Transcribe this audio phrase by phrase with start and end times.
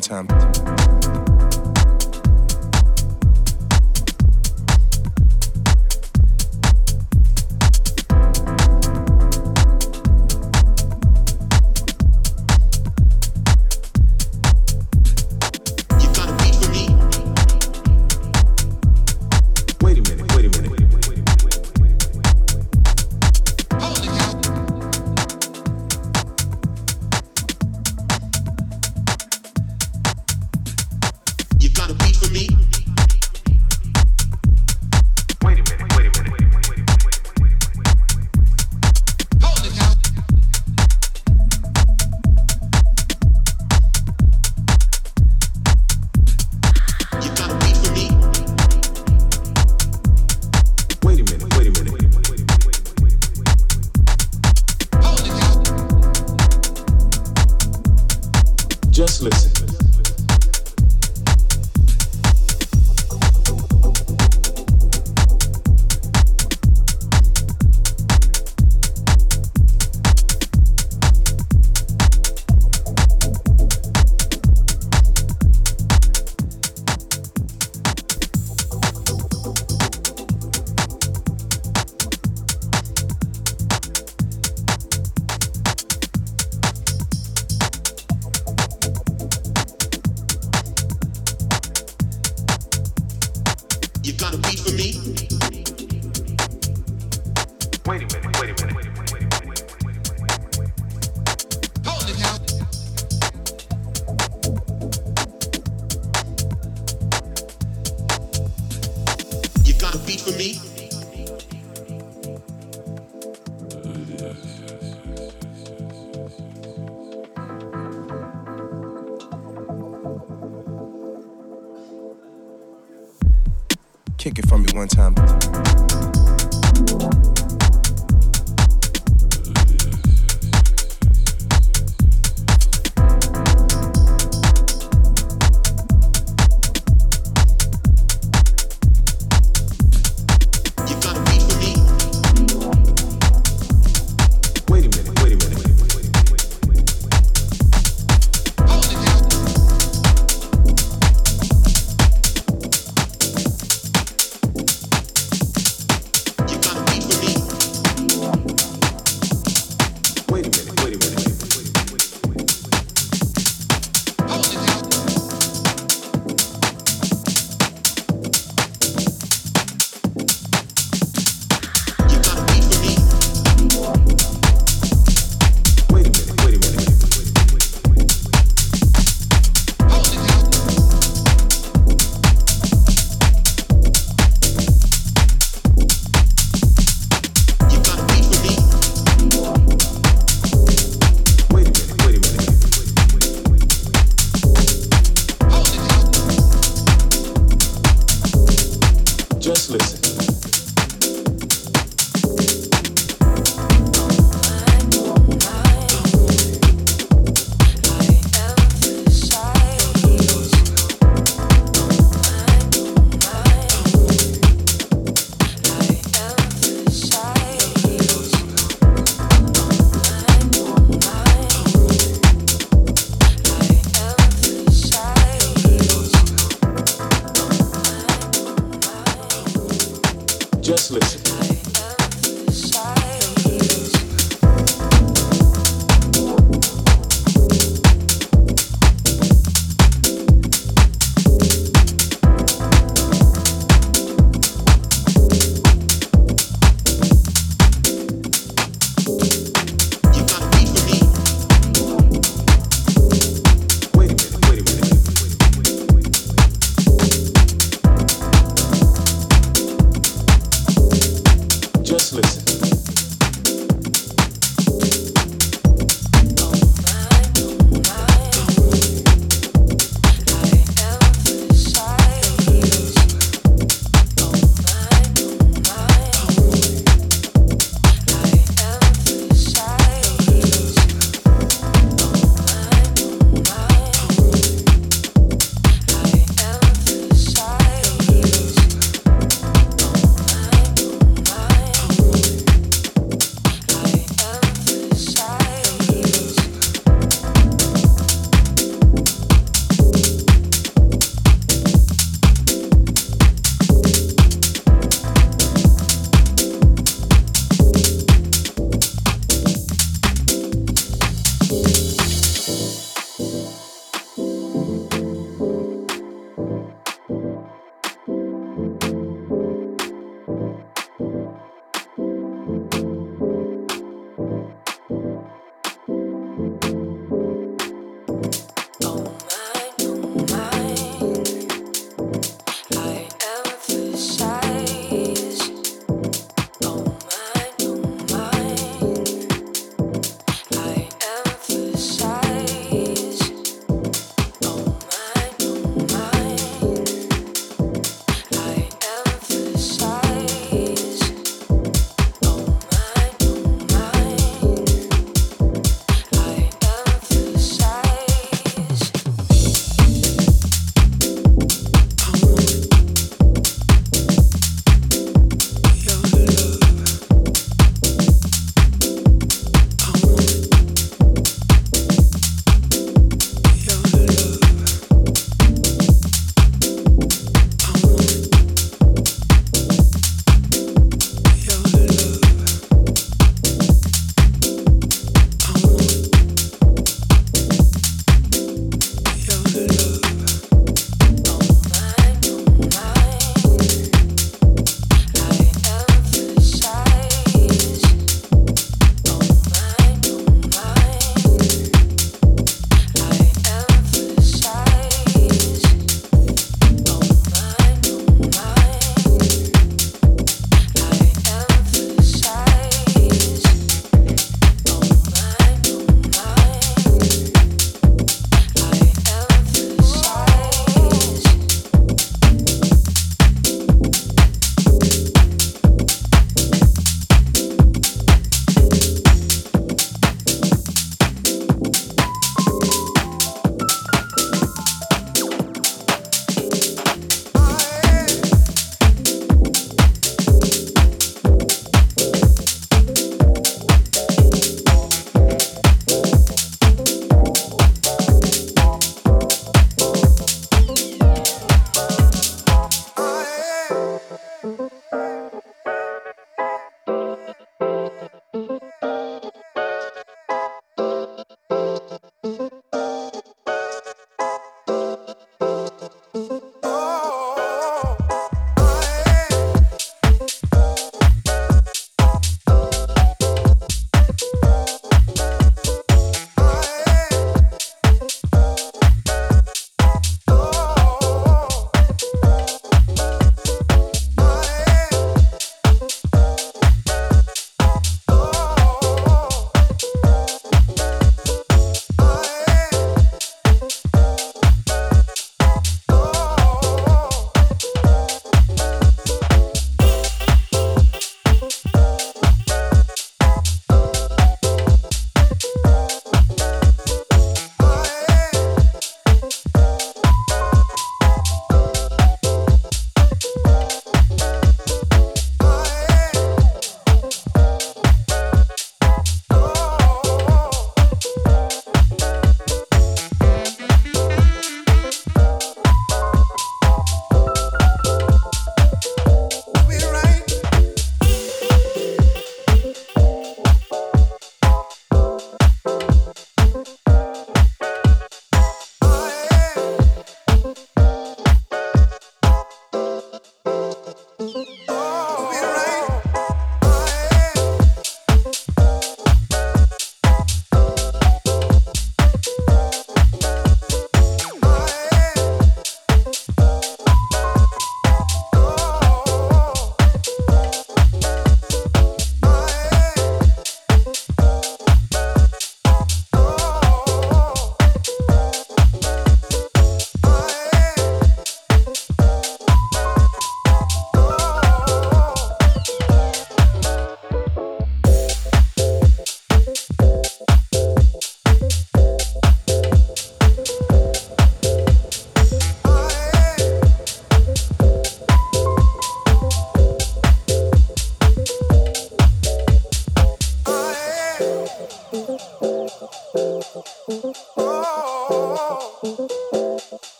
[0.00, 0.37] time.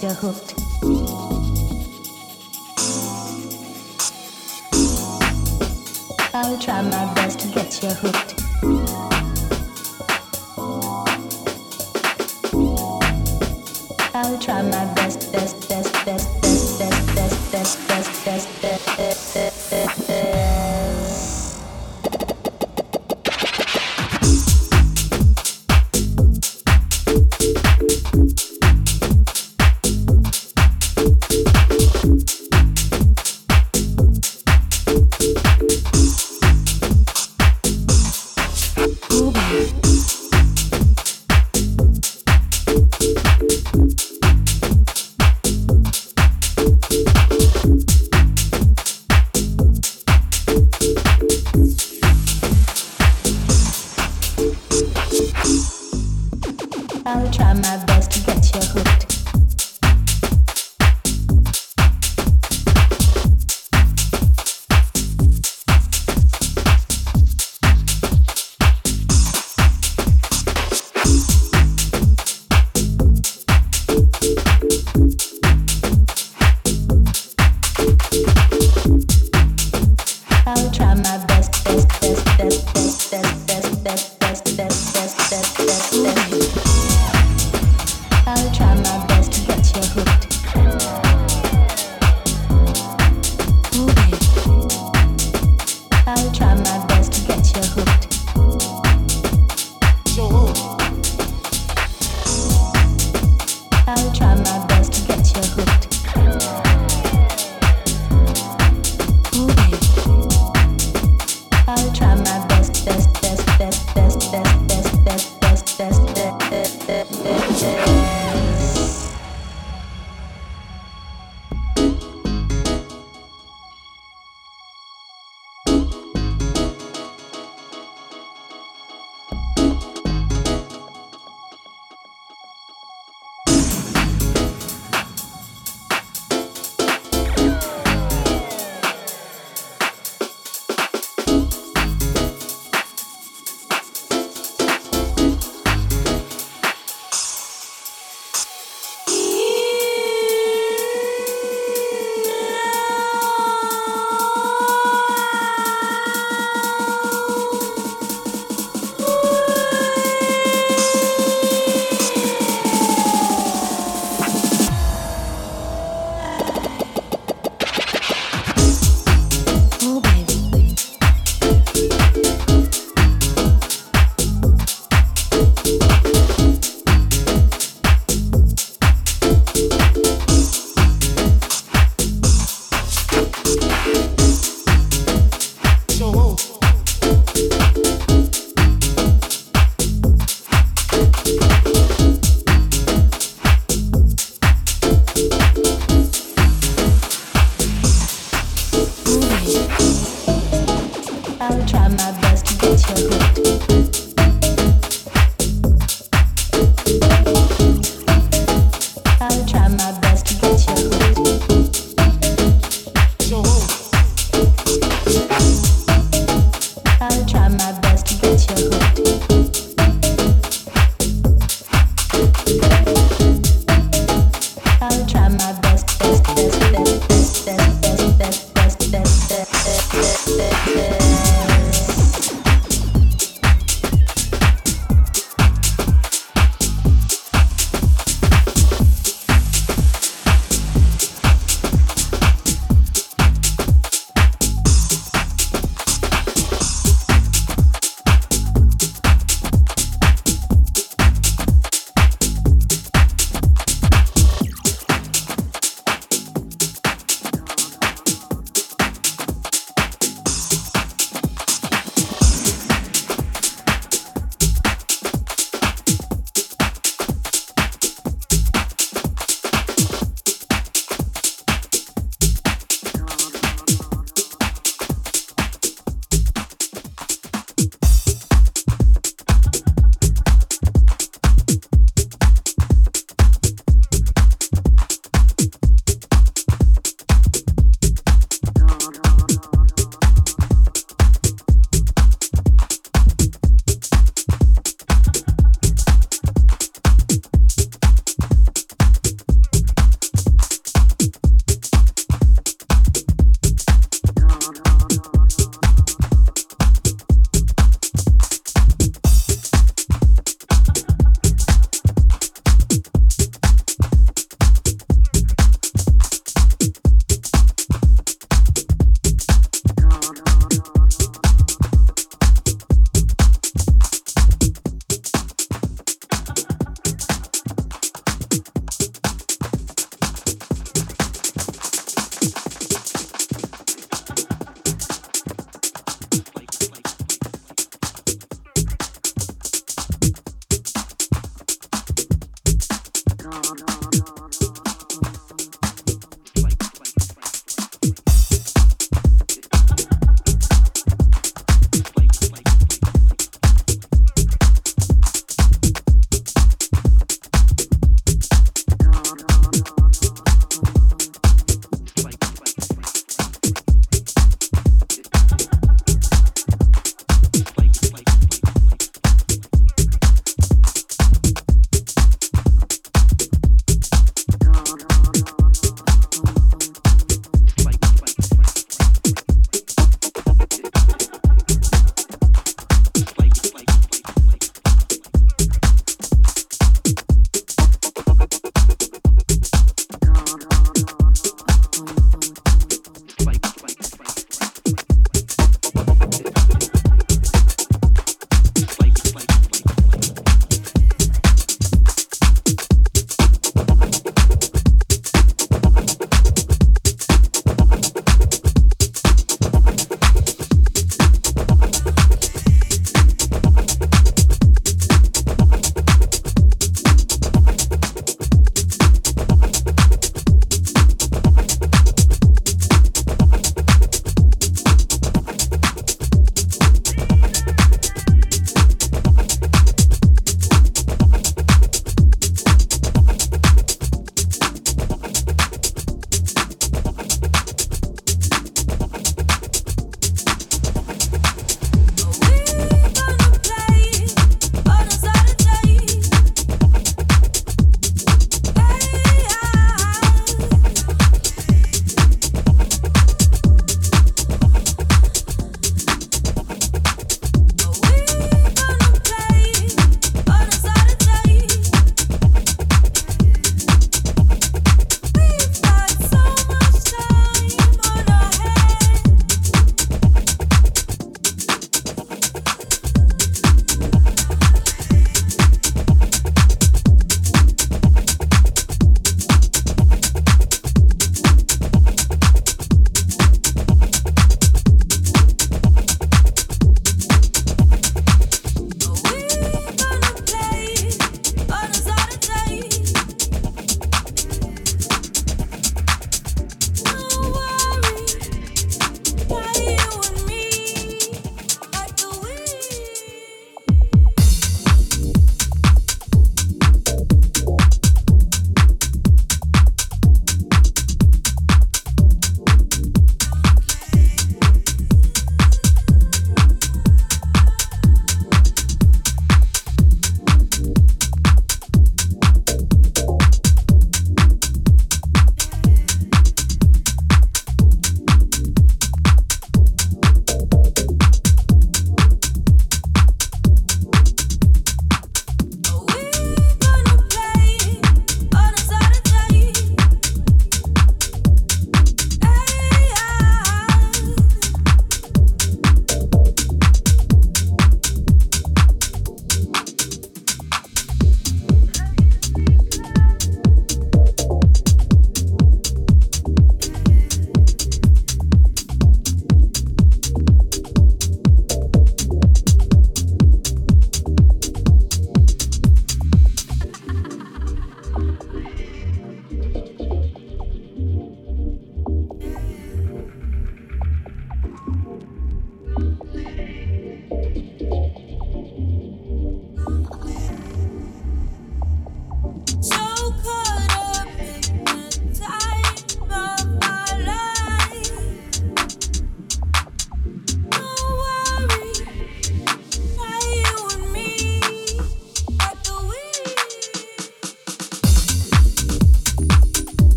[0.00, 0.39] Ca.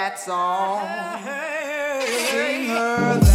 [0.00, 0.80] that's all.
[2.30, 3.29] Sing her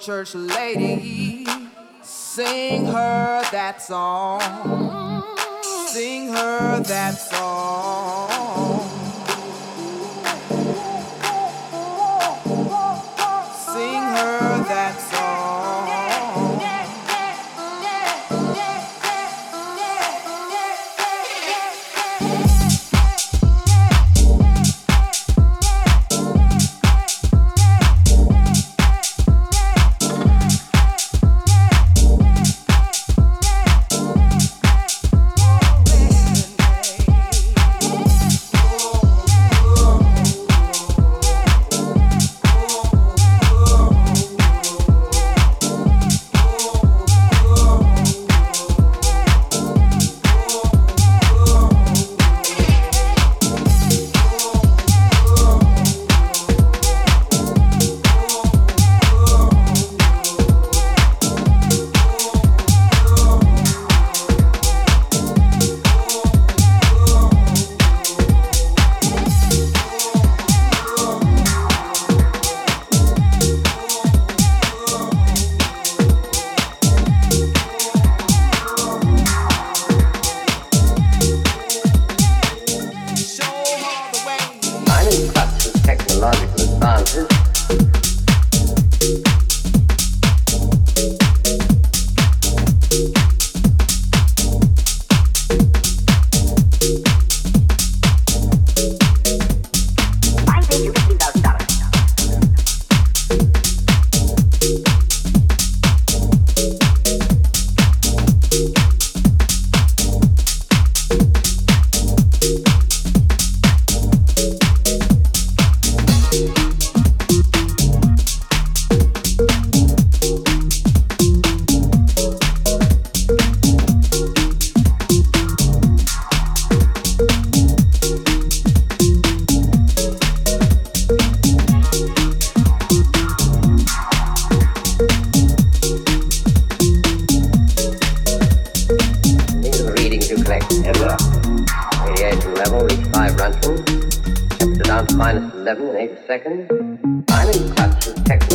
[0.00, 1.46] church lady,
[2.00, 4.40] sing her that song.
[5.88, 7.39] Sing her that song.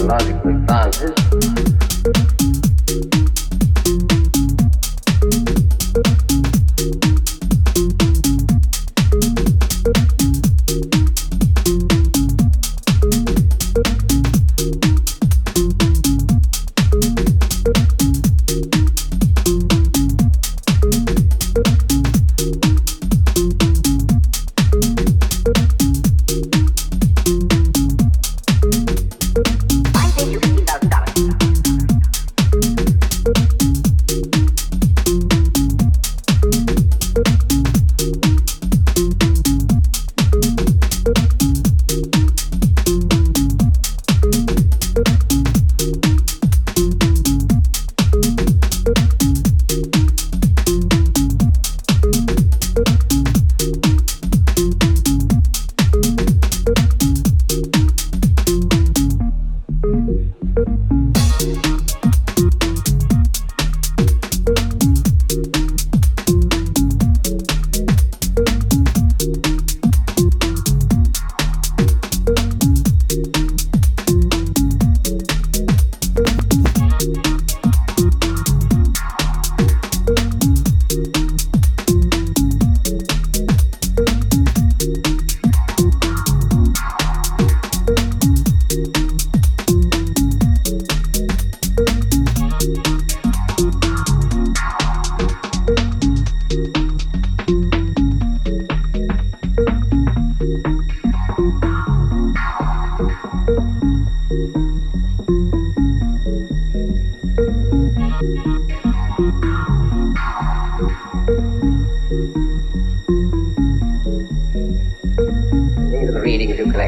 [0.03, 0.54] 那就可以。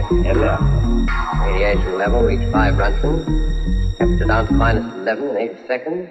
[0.06, 6.10] Radiation level reached 5 Roentgen, kept it down to minus 11 in 8 seconds.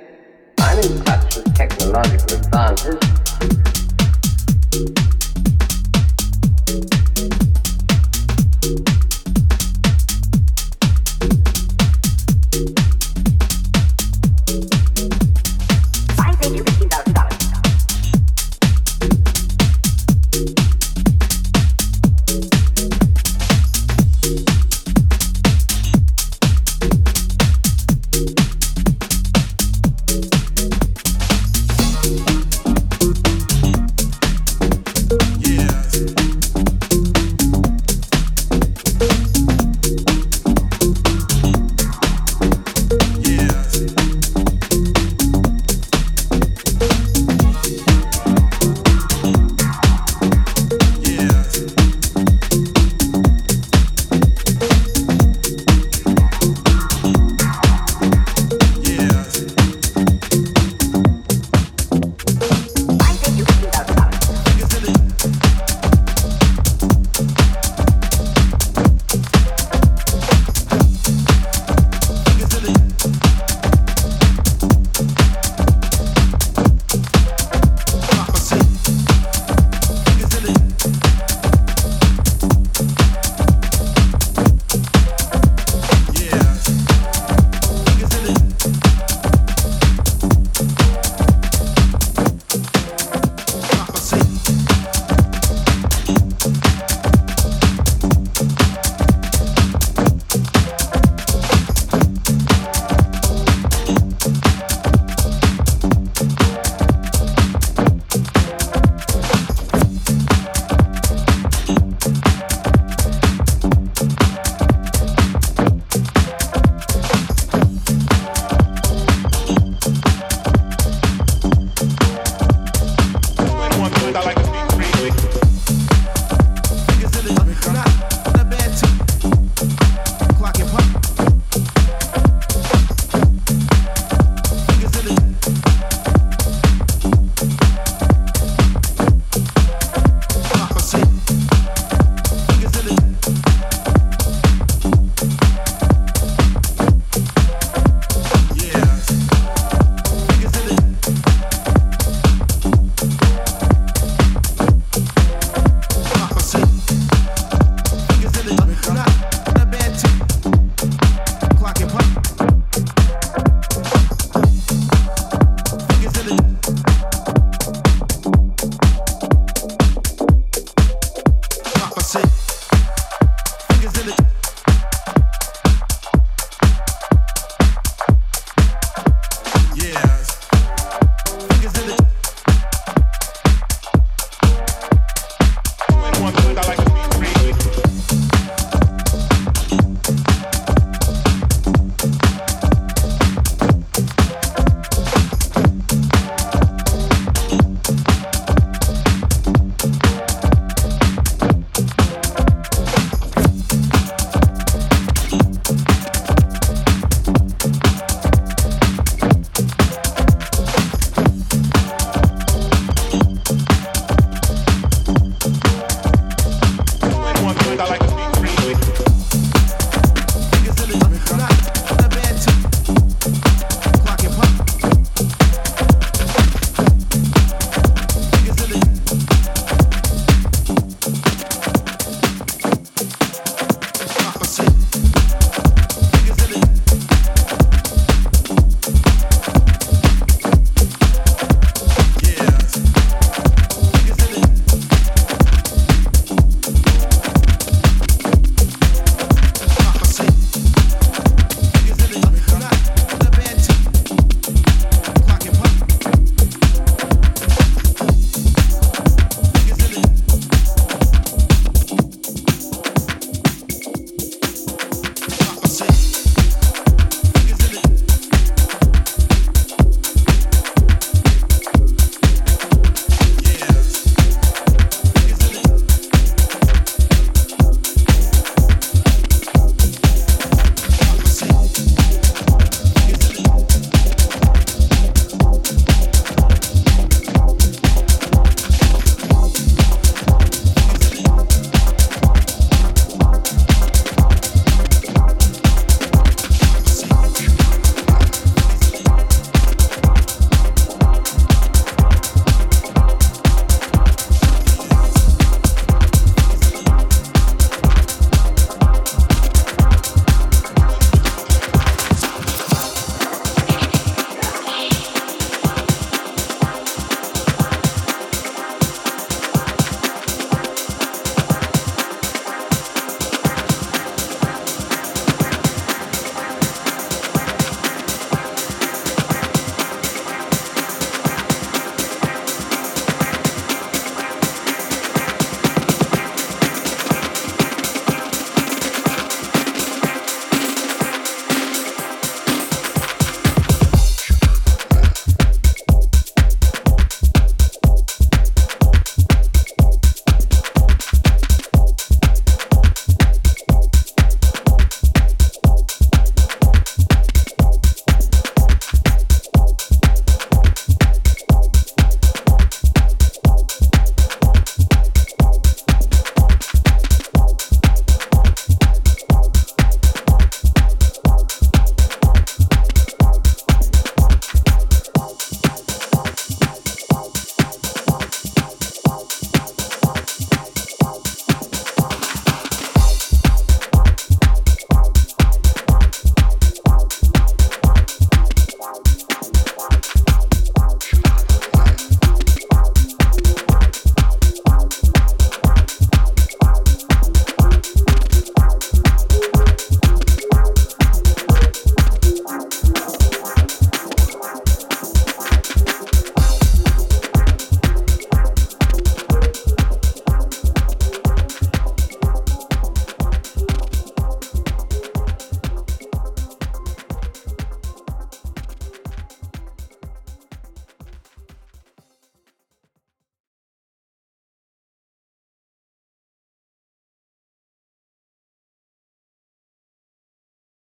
[0.58, 2.98] I'm in touch with technological advances